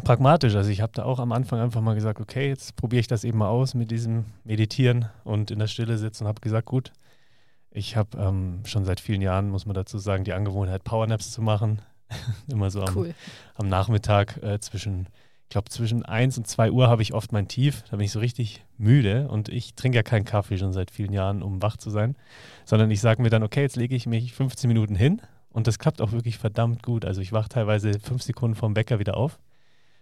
[0.03, 0.55] pragmatisch.
[0.55, 3.23] Also ich habe da auch am Anfang einfach mal gesagt, okay, jetzt probiere ich das
[3.23, 6.91] eben mal aus mit diesem Meditieren und in der Stille sitzen und habe gesagt, gut,
[7.71, 11.41] ich habe ähm, schon seit vielen Jahren, muss man dazu sagen, die Angewohnheit, Powernaps zu
[11.41, 11.81] machen.
[12.47, 13.13] Immer so am, cool.
[13.55, 15.08] am Nachmittag äh, zwischen,
[15.43, 17.84] ich glaube, zwischen 1 und 2 Uhr habe ich oft mein Tief.
[17.89, 21.13] Da bin ich so richtig müde und ich trinke ja keinen Kaffee schon seit vielen
[21.13, 22.15] Jahren, um wach zu sein,
[22.65, 25.79] sondern ich sage mir dann, okay, jetzt lege ich mich 15 Minuten hin und das
[25.79, 27.05] klappt auch wirklich verdammt gut.
[27.05, 29.39] Also ich wache teilweise fünf Sekunden vorm Wecker wieder auf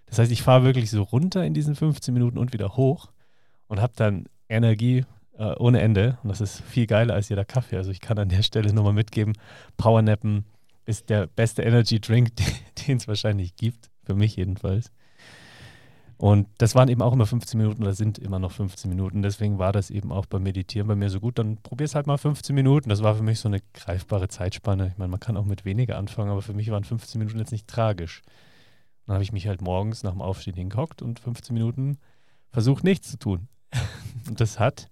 [0.06, 3.12] das heißt, ich fahre wirklich so runter in diesen 15 Minuten und wieder hoch
[3.68, 5.06] und habe dann Energie
[5.38, 6.18] äh, ohne Ende.
[6.24, 7.78] Und das ist viel geiler als jeder Kaffee.
[7.78, 9.34] Also ich kann an der Stelle nochmal mitgeben,
[9.78, 10.46] Powernappen
[10.86, 12.32] ist der beste Energy Drink,
[12.88, 13.90] den es wahrscheinlich gibt.
[14.06, 14.92] Für mich jedenfalls.
[16.18, 19.22] Und das waren eben auch immer 15 Minuten oder sind immer noch 15 Minuten.
[19.22, 21.40] Deswegen war das eben auch beim Meditieren bei mir so gut.
[21.40, 22.90] Dann probier es halt mal 15 Minuten.
[22.90, 24.88] Das war für mich so eine greifbare Zeitspanne.
[24.88, 27.52] Ich meine, man kann auch mit weniger anfangen, aber für mich waren 15 Minuten jetzt
[27.52, 28.22] nicht tragisch.
[29.06, 31.98] Dann habe ich mich halt morgens nach dem Aufstehen hingehockt und 15 Minuten
[32.50, 33.48] versucht, nichts zu tun.
[34.28, 34.90] und das hat,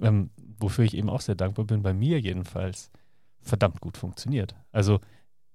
[0.00, 2.90] ähm, wofür ich eben auch sehr dankbar bin, bei mir jedenfalls
[3.40, 4.54] verdammt gut funktioniert.
[4.72, 5.00] Also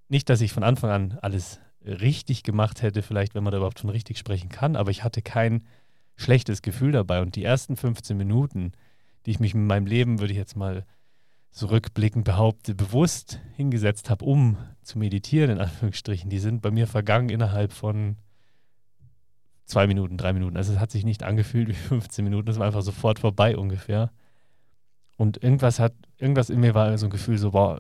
[0.10, 3.80] nicht, dass ich von Anfang an alles richtig gemacht hätte, vielleicht, wenn man da überhaupt
[3.80, 5.66] von richtig sprechen kann, aber ich hatte kein
[6.16, 7.22] schlechtes Gefühl dabei.
[7.22, 8.72] Und die ersten 15 Minuten,
[9.26, 10.86] die ich mich in meinem Leben, würde ich jetzt mal
[11.56, 17.30] zurückblickend behaupte, bewusst hingesetzt habe, um zu meditieren, in Anführungsstrichen, die sind bei mir vergangen
[17.30, 18.18] innerhalb von
[19.64, 20.58] zwei Minuten, drei Minuten.
[20.58, 24.12] Also es hat sich nicht angefühlt wie 15 Minuten, es war einfach sofort vorbei ungefähr.
[25.16, 27.80] Und irgendwas hat, irgendwas in mir war so ein Gefühl, so, wow,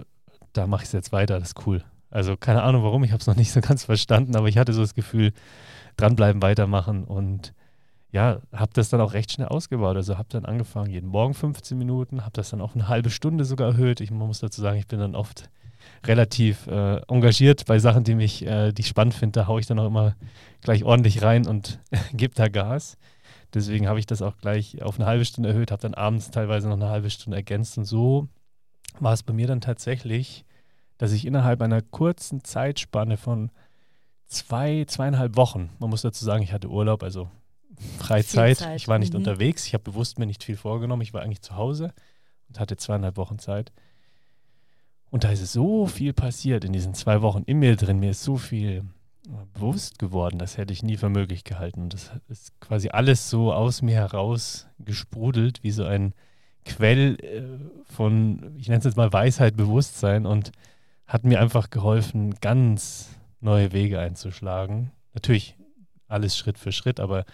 [0.53, 1.83] da mache ich es jetzt weiter, das ist cool.
[2.09, 4.71] Also keine Ahnung warum, ich habe es noch nicht so ganz verstanden, aber ich hatte
[4.71, 5.33] so das Gefühl,
[5.97, 7.53] dranbleiben, weitermachen und
[8.15, 9.97] ja, habe das dann auch recht schnell ausgebaut.
[9.97, 13.43] Also habe dann angefangen, jeden Morgen 15 Minuten, habe das dann auf eine halbe Stunde
[13.43, 13.99] sogar erhöht.
[13.99, 15.49] Ich muss dazu sagen, ich bin dann oft
[16.05, 19.41] relativ äh, engagiert bei Sachen, die mich, äh, die ich spannend finde.
[19.41, 20.15] Da haue ich dann auch immer
[20.61, 21.81] gleich ordentlich rein und
[22.13, 22.95] gebe da Gas.
[23.53, 26.69] Deswegen habe ich das auch gleich auf eine halbe Stunde erhöht, habe dann abends teilweise
[26.69, 27.77] noch eine halbe Stunde ergänzt.
[27.77, 28.29] Und so
[28.97, 30.45] war es bei mir dann tatsächlich,
[30.97, 33.51] dass ich innerhalb einer kurzen Zeitspanne von
[34.27, 37.29] zwei, zweieinhalb Wochen, man muss dazu sagen, ich hatte Urlaub, also
[37.99, 38.57] Freizeit.
[38.57, 38.75] Zeit.
[38.77, 39.19] Ich war nicht mhm.
[39.19, 39.67] unterwegs.
[39.67, 41.01] Ich habe bewusst mir nicht viel vorgenommen.
[41.01, 41.93] Ich war eigentlich zu Hause
[42.47, 43.71] und hatte zweieinhalb Wochen Zeit.
[45.09, 47.99] Und da ist so viel passiert in diesen zwei Wochen in mir drin.
[47.99, 48.83] Mir ist so viel
[49.53, 50.39] bewusst geworden.
[50.39, 51.83] Das hätte ich nie für möglich gehalten.
[51.83, 56.13] Und das ist quasi alles so aus mir heraus gesprudelt, wie so ein
[56.65, 60.51] Quell äh, von, ich nenne es jetzt mal Weisheit, Bewusstsein und
[61.05, 63.09] hat mir einfach geholfen, ganz
[63.39, 64.91] neue Wege einzuschlagen.
[65.13, 65.55] Natürlich
[66.07, 67.25] alles Schritt für Schritt, aber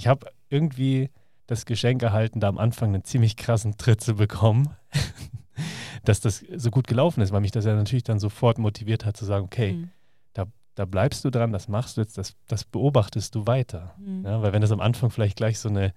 [0.00, 1.10] ich habe irgendwie
[1.46, 4.70] das Geschenk erhalten, da am Anfang einen ziemlich krassen Tritt zu bekommen,
[6.06, 9.18] dass das so gut gelaufen ist, weil mich das ja natürlich dann sofort motiviert hat
[9.18, 9.90] zu sagen, okay, mhm.
[10.32, 13.94] da, da bleibst du dran, das machst du jetzt, das, das beobachtest du weiter.
[13.98, 14.24] Mhm.
[14.24, 15.92] Ja, weil wenn das am Anfang vielleicht gleich so eine,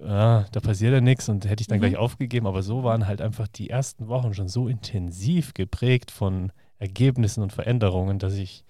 [0.00, 1.82] ja, da passiert ja nichts und hätte ich dann mhm.
[1.82, 6.52] gleich aufgegeben, aber so waren halt einfach die ersten Wochen schon so intensiv geprägt von
[6.78, 8.64] Ergebnissen und Veränderungen, dass ich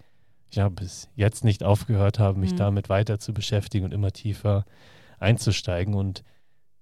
[0.54, 2.56] ja bis jetzt nicht aufgehört habe, mich mhm.
[2.56, 4.64] damit weiter zu beschäftigen und immer tiefer
[5.18, 5.94] einzusteigen.
[5.94, 6.24] Und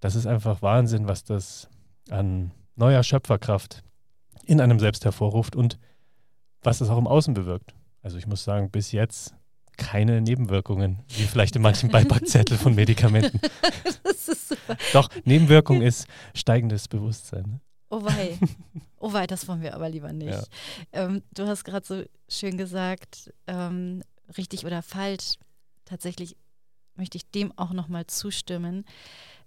[0.00, 1.68] das ist einfach Wahnsinn, was das
[2.11, 3.83] an neuer Schöpferkraft
[4.44, 5.78] in einem selbst hervorruft und
[6.62, 7.74] was das auch im Außen bewirkt.
[8.02, 9.35] Also ich muss sagen, bis jetzt
[9.76, 13.40] keine Nebenwirkungen, wie vielleicht in manchen Beipackzettel von Medikamenten.
[14.02, 14.76] das ist super.
[14.92, 17.61] Doch, Nebenwirkung ist steigendes Bewusstsein.
[17.90, 18.38] Oh wei.
[19.01, 20.33] Oh wei, das wollen wir aber lieber nicht.
[20.92, 21.05] Ja.
[21.05, 24.03] Ähm, du hast gerade so schön gesagt, ähm,
[24.37, 25.37] richtig oder falsch.
[25.85, 26.37] Tatsächlich
[26.96, 28.85] möchte ich dem auch nochmal zustimmen.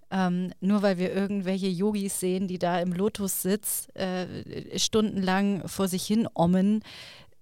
[0.09, 6.05] Ähm, nur weil wir irgendwelche Yogis sehen, die da im Lotus-Sitz äh, stundenlang vor sich
[6.05, 6.83] hin ommen,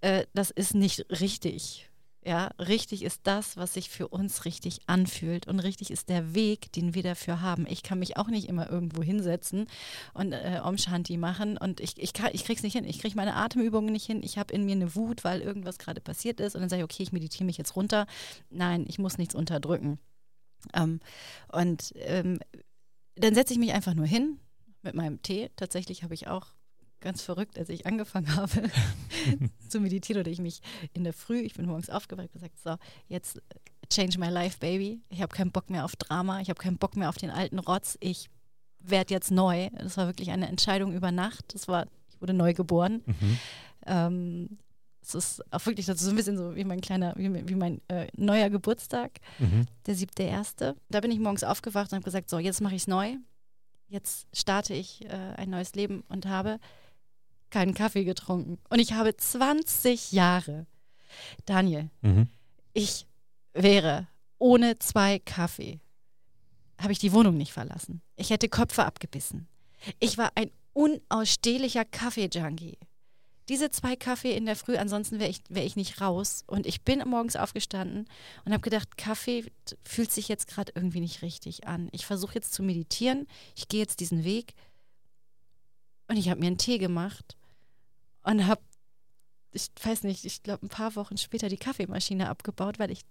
[0.01, 1.88] äh, das ist nicht richtig.
[2.25, 6.69] Ja, richtig ist das, was sich für uns richtig anfühlt und richtig ist der Weg,
[6.73, 7.65] den wir dafür haben.
[7.69, 9.67] Ich kann mich auch nicht immer irgendwo hinsetzen
[10.13, 12.83] und äh, Om Shanti machen und ich, ich, kann, ich krieg's nicht hin.
[12.83, 14.21] Ich kriege meine Atemübungen nicht hin.
[14.21, 16.83] Ich habe in mir eine Wut, weil irgendwas gerade passiert ist und dann sage ich,
[16.83, 18.05] okay, ich meditiere mich jetzt runter.
[18.49, 19.97] Nein, ich muss nichts unterdrücken.
[20.73, 20.99] Ähm,
[21.53, 22.39] und ähm,
[23.15, 24.39] dann setze ich mich einfach nur hin
[24.81, 25.51] mit meinem Tee.
[25.55, 26.47] Tatsächlich habe ich auch
[27.01, 28.69] ganz verrückt, als ich angefangen habe
[29.69, 30.61] zu meditieren oder ich mich
[30.93, 32.75] in der Früh, ich bin morgens aufgewacht und gesagt, so,
[33.07, 33.41] jetzt
[33.89, 35.01] change my life, baby.
[35.09, 37.59] Ich habe keinen Bock mehr auf Drama, ich habe keinen Bock mehr auf den alten
[37.59, 37.97] Rotz.
[37.99, 38.29] Ich
[38.79, 39.69] werde jetzt neu.
[39.71, 41.53] Das war wirklich eine Entscheidung über Nacht.
[41.53, 43.01] Das war, ich wurde neu geboren.
[43.05, 43.39] Mhm.
[43.85, 44.57] Ähm,
[45.01, 47.55] es ist auch wirklich das ist so ein bisschen so wie mein kleiner, wie, wie
[47.55, 49.65] mein äh, neuer Geburtstag, mhm.
[49.85, 50.75] der siebte erste.
[50.89, 53.15] Da bin ich morgens aufgewacht und habe gesagt, so, jetzt mache ich es neu.
[53.87, 56.59] Jetzt starte ich äh, ein neues Leben und habe
[57.49, 58.59] keinen Kaffee getrunken.
[58.69, 60.65] Und ich habe 20 Jahre.
[61.45, 62.27] Daniel, mhm.
[62.73, 63.07] ich
[63.53, 64.07] wäre
[64.37, 65.79] ohne zwei Kaffee,
[66.79, 68.01] habe ich die Wohnung nicht verlassen.
[68.15, 69.47] Ich hätte Köpfe abgebissen.
[69.99, 72.77] Ich war ein unausstehlicher Kaffee-Junkie
[73.49, 76.43] diese zwei Kaffee in der Früh, ansonsten wäre ich, wär ich nicht raus.
[76.45, 78.07] Und ich bin morgens aufgestanden
[78.45, 79.51] und habe gedacht, Kaffee
[79.83, 81.89] fühlt sich jetzt gerade irgendwie nicht richtig an.
[81.91, 84.53] Ich versuche jetzt zu meditieren, ich gehe jetzt diesen Weg.
[86.07, 87.37] Und ich habe mir einen Tee gemacht
[88.29, 88.61] und habe,
[89.51, 93.01] ich weiß nicht, ich glaube ein paar Wochen später die Kaffeemaschine abgebaut, weil ich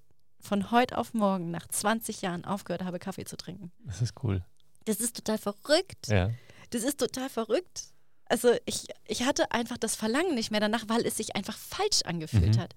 [0.40, 3.72] von heute auf morgen nach 20 Jahren aufgehört habe, Kaffee zu trinken.
[3.84, 4.44] Das ist cool.
[4.84, 6.06] Das ist total verrückt.
[6.08, 6.30] Ja.
[6.70, 7.88] Das ist total verrückt.
[8.26, 12.02] Also ich, ich hatte einfach das Verlangen nicht mehr danach, weil es sich einfach falsch
[12.04, 12.60] angefühlt mhm.
[12.60, 12.74] hat.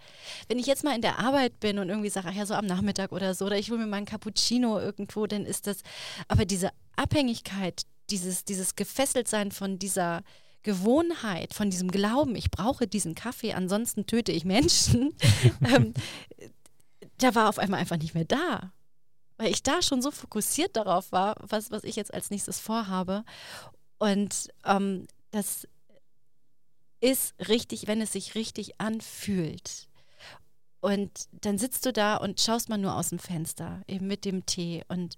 [0.48, 2.66] Wenn ich jetzt mal in der Arbeit bin und irgendwie sage, ach ja, so am
[2.66, 5.80] Nachmittag oder so, oder ich hole mir mal einen Cappuccino irgendwo, dann ist das,
[6.30, 10.24] aber diese Abhängigkeit, dieses, dieses Gefesseltsein von dieser
[10.64, 15.16] Gewohnheit, von diesem Glauben, ich brauche diesen Kaffee, ansonsten töte ich Menschen,
[15.76, 15.94] ähm,
[17.22, 18.72] der war auf einmal einfach nicht mehr da
[19.42, 23.24] weil ich da schon so fokussiert darauf war, was, was ich jetzt als nächstes vorhabe.
[23.98, 25.68] Und ähm, das
[27.00, 29.90] ist richtig, wenn es sich richtig anfühlt.
[30.80, 34.46] Und dann sitzt du da und schaust mal nur aus dem Fenster, eben mit dem
[34.46, 35.18] Tee und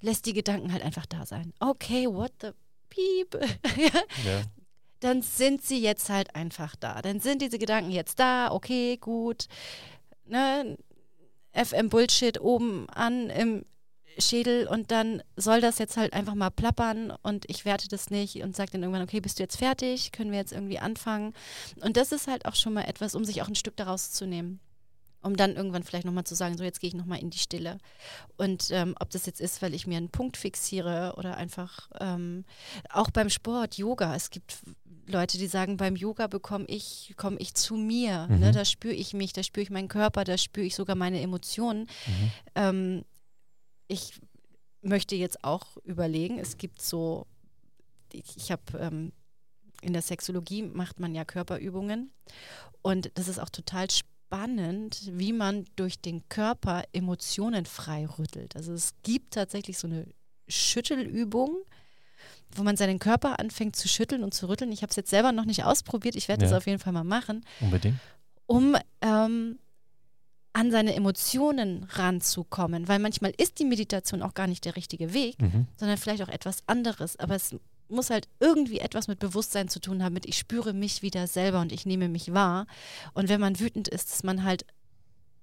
[0.00, 1.52] lässt die Gedanken halt einfach da sein.
[1.60, 2.50] Okay, what the
[2.88, 3.36] beep?
[4.24, 4.42] ja.
[5.00, 7.02] Dann sind sie jetzt halt einfach da.
[7.02, 9.46] Dann sind diese Gedanken jetzt da, okay, gut.
[10.26, 10.76] Ne?
[11.52, 13.64] FM Bullshit oben an im
[14.18, 18.42] Schädel und dann soll das jetzt halt einfach mal plappern und ich werte das nicht
[18.42, 20.12] und sage dann irgendwann, okay, bist du jetzt fertig?
[20.12, 21.32] Können wir jetzt irgendwie anfangen?
[21.80, 24.26] Und das ist halt auch schon mal etwas, um sich auch ein Stück daraus zu
[24.26, 24.60] nehmen.
[25.22, 27.78] Um dann irgendwann vielleicht nochmal zu sagen, so jetzt gehe ich nochmal in die Stille.
[28.36, 32.44] Und ähm, ob das jetzt ist, weil ich mir einen Punkt fixiere oder einfach ähm,
[32.88, 34.14] auch beim Sport, Yoga.
[34.14, 34.62] Es gibt
[35.06, 38.26] Leute, die sagen, beim Yoga bekomme ich, komme ich zu mir.
[38.28, 38.36] Ne?
[38.36, 38.40] Mhm.
[38.40, 38.52] Ne?
[38.52, 41.82] Da spüre ich mich, da spüre ich meinen Körper, da spüre ich sogar meine Emotionen.
[42.06, 42.30] Mhm.
[42.54, 43.04] Ähm,
[43.88, 44.20] ich
[44.82, 47.26] möchte jetzt auch überlegen, es gibt so,
[48.12, 49.12] ich, ich habe ähm,
[49.82, 52.12] in der Sexologie macht man ja Körperübungen
[52.82, 58.56] und das ist auch total spannend, wie man durch den Körper Emotionen frei rüttelt.
[58.56, 60.06] Also es gibt tatsächlich so eine
[60.48, 61.56] Schüttelübung,
[62.52, 64.72] wo man seinen Körper anfängt zu schütteln und zu rütteln.
[64.72, 66.50] Ich habe es jetzt selber noch nicht ausprobiert, ich werde ja.
[66.50, 67.44] das auf jeden Fall mal machen.
[67.60, 67.98] Unbedingt.
[68.46, 69.58] Um ähm,
[70.52, 75.40] an seine Emotionen ranzukommen, weil manchmal ist die Meditation auch gar nicht der richtige Weg,
[75.40, 75.66] mhm.
[75.76, 77.16] sondern vielleicht auch etwas anderes.
[77.18, 77.54] Aber es
[77.90, 81.60] muss halt irgendwie etwas mit Bewusstsein zu tun haben, mit ich spüre mich wieder selber
[81.60, 82.66] und ich nehme mich wahr.
[83.14, 84.64] Und wenn man wütend ist, dass man halt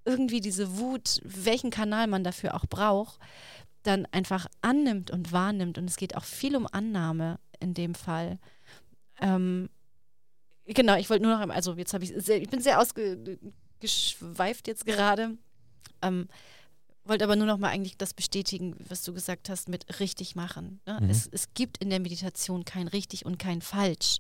[0.06, 3.20] irgendwie diese Wut, welchen Kanal man dafür auch braucht,
[3.84, 5.78] dann einfach annimmt und wahrnimmt.
[5.78, 8.40] Und es geht auch viel um Annahme in dem Fall.
[9.20, 9.70] Ähm,
[10.66, 14.86] genau, ich wollte nur noch, also jetzt habe ich, sehr, ich bin sehr ausgeschweift jetzt
[14.86, 15.38] gerade.
[16.02, 16.28] Ähm,
[17.08, 20.80] wollte aber nur noch mal eigentlich das bestätigen, was du gesagt hast mit richtig machen.
[20.86, 21.00] Ne?
[21.02, 21.10] Mhm.
[21.10, 24.18] Es, es gibt in der Meditation kein richtig und kein falsch,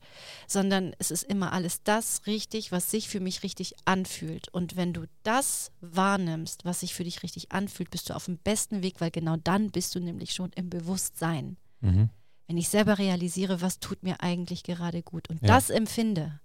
[0.47, 4.49] sondern es ist immer alles das richtig, was sich für mich richtig anfühlt.
[4.49, 8.37] Und wenn du das wahrnimmst, was sich für dich richtig anfühlt, bist du auf dem
[8.37, 11.57] besten Weg, weil genau dann bist du nämlich schon im Bewusstsein.
[11.81, 12.09] Mhm.
[12.47, 15.47] Wenn ich selber realisiere, was tut mir eigentlich gerade gut und ja.
[15.47, 16.39] das empfinde,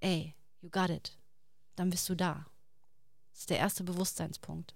[0.00, 1.16] ey, you got it,
[1.76, 2.46] dann bist du da.
[3.32, 4.74] Das ist der erste Bewusstseinspunkt.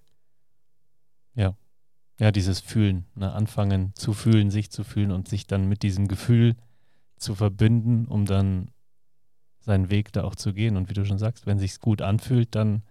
[1.35, 1.57] Ja.
[2.21, 3.33] Ja, dieses Fühlen, ne?
[3.33, 6.55] anfangen zu fühlen, sich zu fühlen und sich dann mit diesem Gefühl
[7.17, 8.71] zu verbinden, um dann
[9.59, 10.77] seinen Weg da auch zu gehen.
[10.77, 12.83] Und wie du schon sagst, wenn sich's gut anfühlt, dann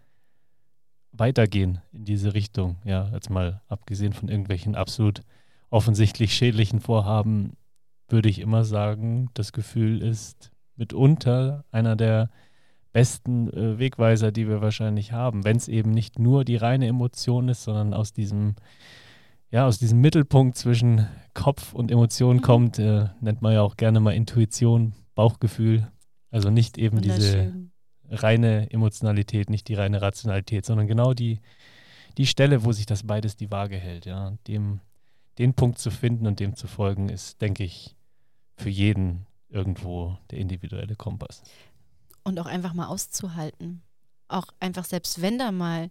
[1.14, 2.78] weitergehen in diese Richtung.
[2.84, 5.22] Ja, jetzt mal abgesehen von irgendwelchen absolut
[5.70, 7.56] offensichtlich schädlichen Vorhaben,
[8.10, 12.30] würde ich immer sagen, das Gefühl ist mitunter einer der
[12.94, 17.50] besten äh, Wegweiser, die wir wahrscheinlich haben, wenn es eben nicht nur die reine Emotion
[17.50, 18.56] ist, sondern aus diesem,
[19.50, 22.42] ja, aus diesem Mittelpunkt zwischen Kopf und Emotion mhm.
[22.42, 25.92] kommt, äh, nennt man ja auch gerne mal Intuition, Bauchgefühl.
[26.32, 27.54] Also nicht eben diese
[28.10, 31.42] reine Emotionalität, nicht die reine Rationalität, sondern genau die,
[32.18, 34.34] die Stelle, wo sich das beides die Waage hält, ja.
[34.48, 34.80] Dem,
[35.40, 37.96] den Punkt zu finden und dem zu folgen, ist, denke ich,
[38.56, 41.44] für jeden irgendwo der individuelle Kompass
[42.24, 43.82] und auch einfach mal auszuhalten.
[44.28, 45.90] Auch einfach selbst wenn da mal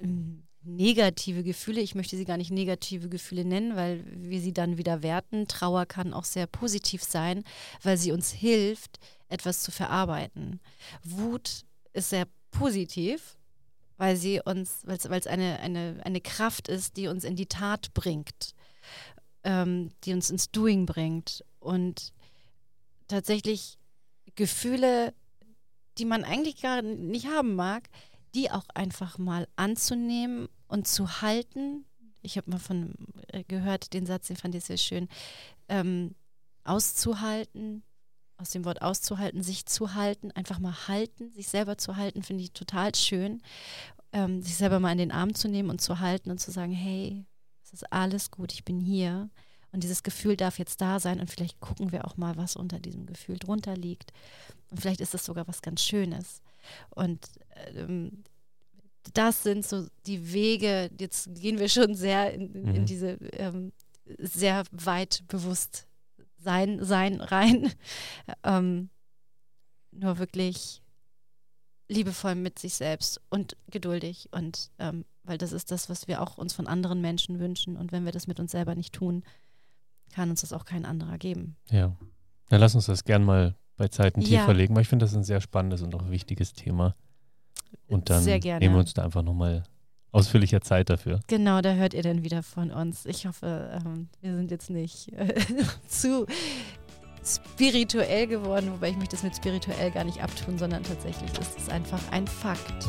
[0.00, 4.78] ähm, negative Gefühle, ich möchte sie gar nicht negative Gefühle nennen, weil wir sie dann
[4.78, 5.46] wieder werten.
[5.48, 7.44] Trauer kann auch sehr positiv sein,
[7.82, 10.60] weil sie uns hilft, etwas zu verarbeiten.
[11.02, 13.38] Wut ist sehr positiv,
[13.96, 17.92] weil sie uns, weil es eine, eine, eine Kraft ist, die uns in die Tat
[17.94, 18.54] bringt,
[19.44, 21.44] ähm, die uns ins Doing bringt.
[21.60, 22.12] Und
[23.08, 23.78] tatsächlich
[24.34, 25.14] Gefühle,
[25.98, 27.88] die man eigentlich gar nicht haben mag,
[28.34, 31.84] die auch einfach mal anzunehmen und zu halten.
[32.22, 32.94] Ich habe mal von
[33.28, 35.08] äh, gehört, den Satz, den fand ich sehr schön.
[35.68, 36.14] Ähm,
[36.64, 37.82] auszuhalten,
[38.36, 42.44] aus dem Wort auszuhalten, sich zu halten, einfach mal halten, sich selber zu halten, finde
[42.44, 43.42] ich total schön.
[44.12, 46.72] Ähm, sich selber mal in den Arm zu nehmen und zu halten und zu sagen,
[46.72, 47.26] hey,
[47.62, 49.28] es ist alles gut, ich bin hier.
[49.78, 52.80] Und dieses Gefühl darf jetzt da sein und vielleicht gucken wir auch mal, was unter
[52.80, 54.12] diesem Gefühl drunter liegt.
[54.72, 56.42] Und vielleicht ist es sogar was ganz Schönes.
[56.90, 57.24] Und
[57.76, 58.24] ähm,
[59.14, 62.86] das sind so die Wege, jetzt gehen wir schon sehr in, in mhm.
[62.86, 63.70] diese ähm,
[64.18, 65.86] sehr weit bewusst
[66.38, 67.72] sein, sein rein.
[68.42, 68.90] ähm,
[69.92, 70.82] nur wirklich
[71.86, 76.36] liebevoll mit sich selbst und geduldig und ähm, weil das ist das, was wir auch
[76.36, 79.22] uns von anderen Menschen wünschen und wenn wir das mit uns selber nicht tun,
[80.14, 81.56] kann uns das auch kein anderer geben.
[81.70, 81.96] Ja.
[82.48, 84.40] Dann lass uns das gern mal bei Zeiten ja.
[84.40, 86.94] tiefer legen, weil ich finde, das ist ein sehr spannendes und auch wichtiges Thema.
[87.86, 89.64] Und dann nehmen wir uns da einfach nochmal
[90.10, 91.20] ausführlicher Zeit dafür.
[91.26, 93.06] Genau, da hört ihr dann wieder von uns.
[93.06, 95.34] Ich hoffe, ähm, wir sind jetzt nicht äh,
[95.86, 96.26] zu
[97.24, 101.68] spirituell geworden, wobei ich möchte das mit spirituell gar nicht abtun, sondern tatsächlich ist es
[101.68, 102.88] einfach ein Fakt.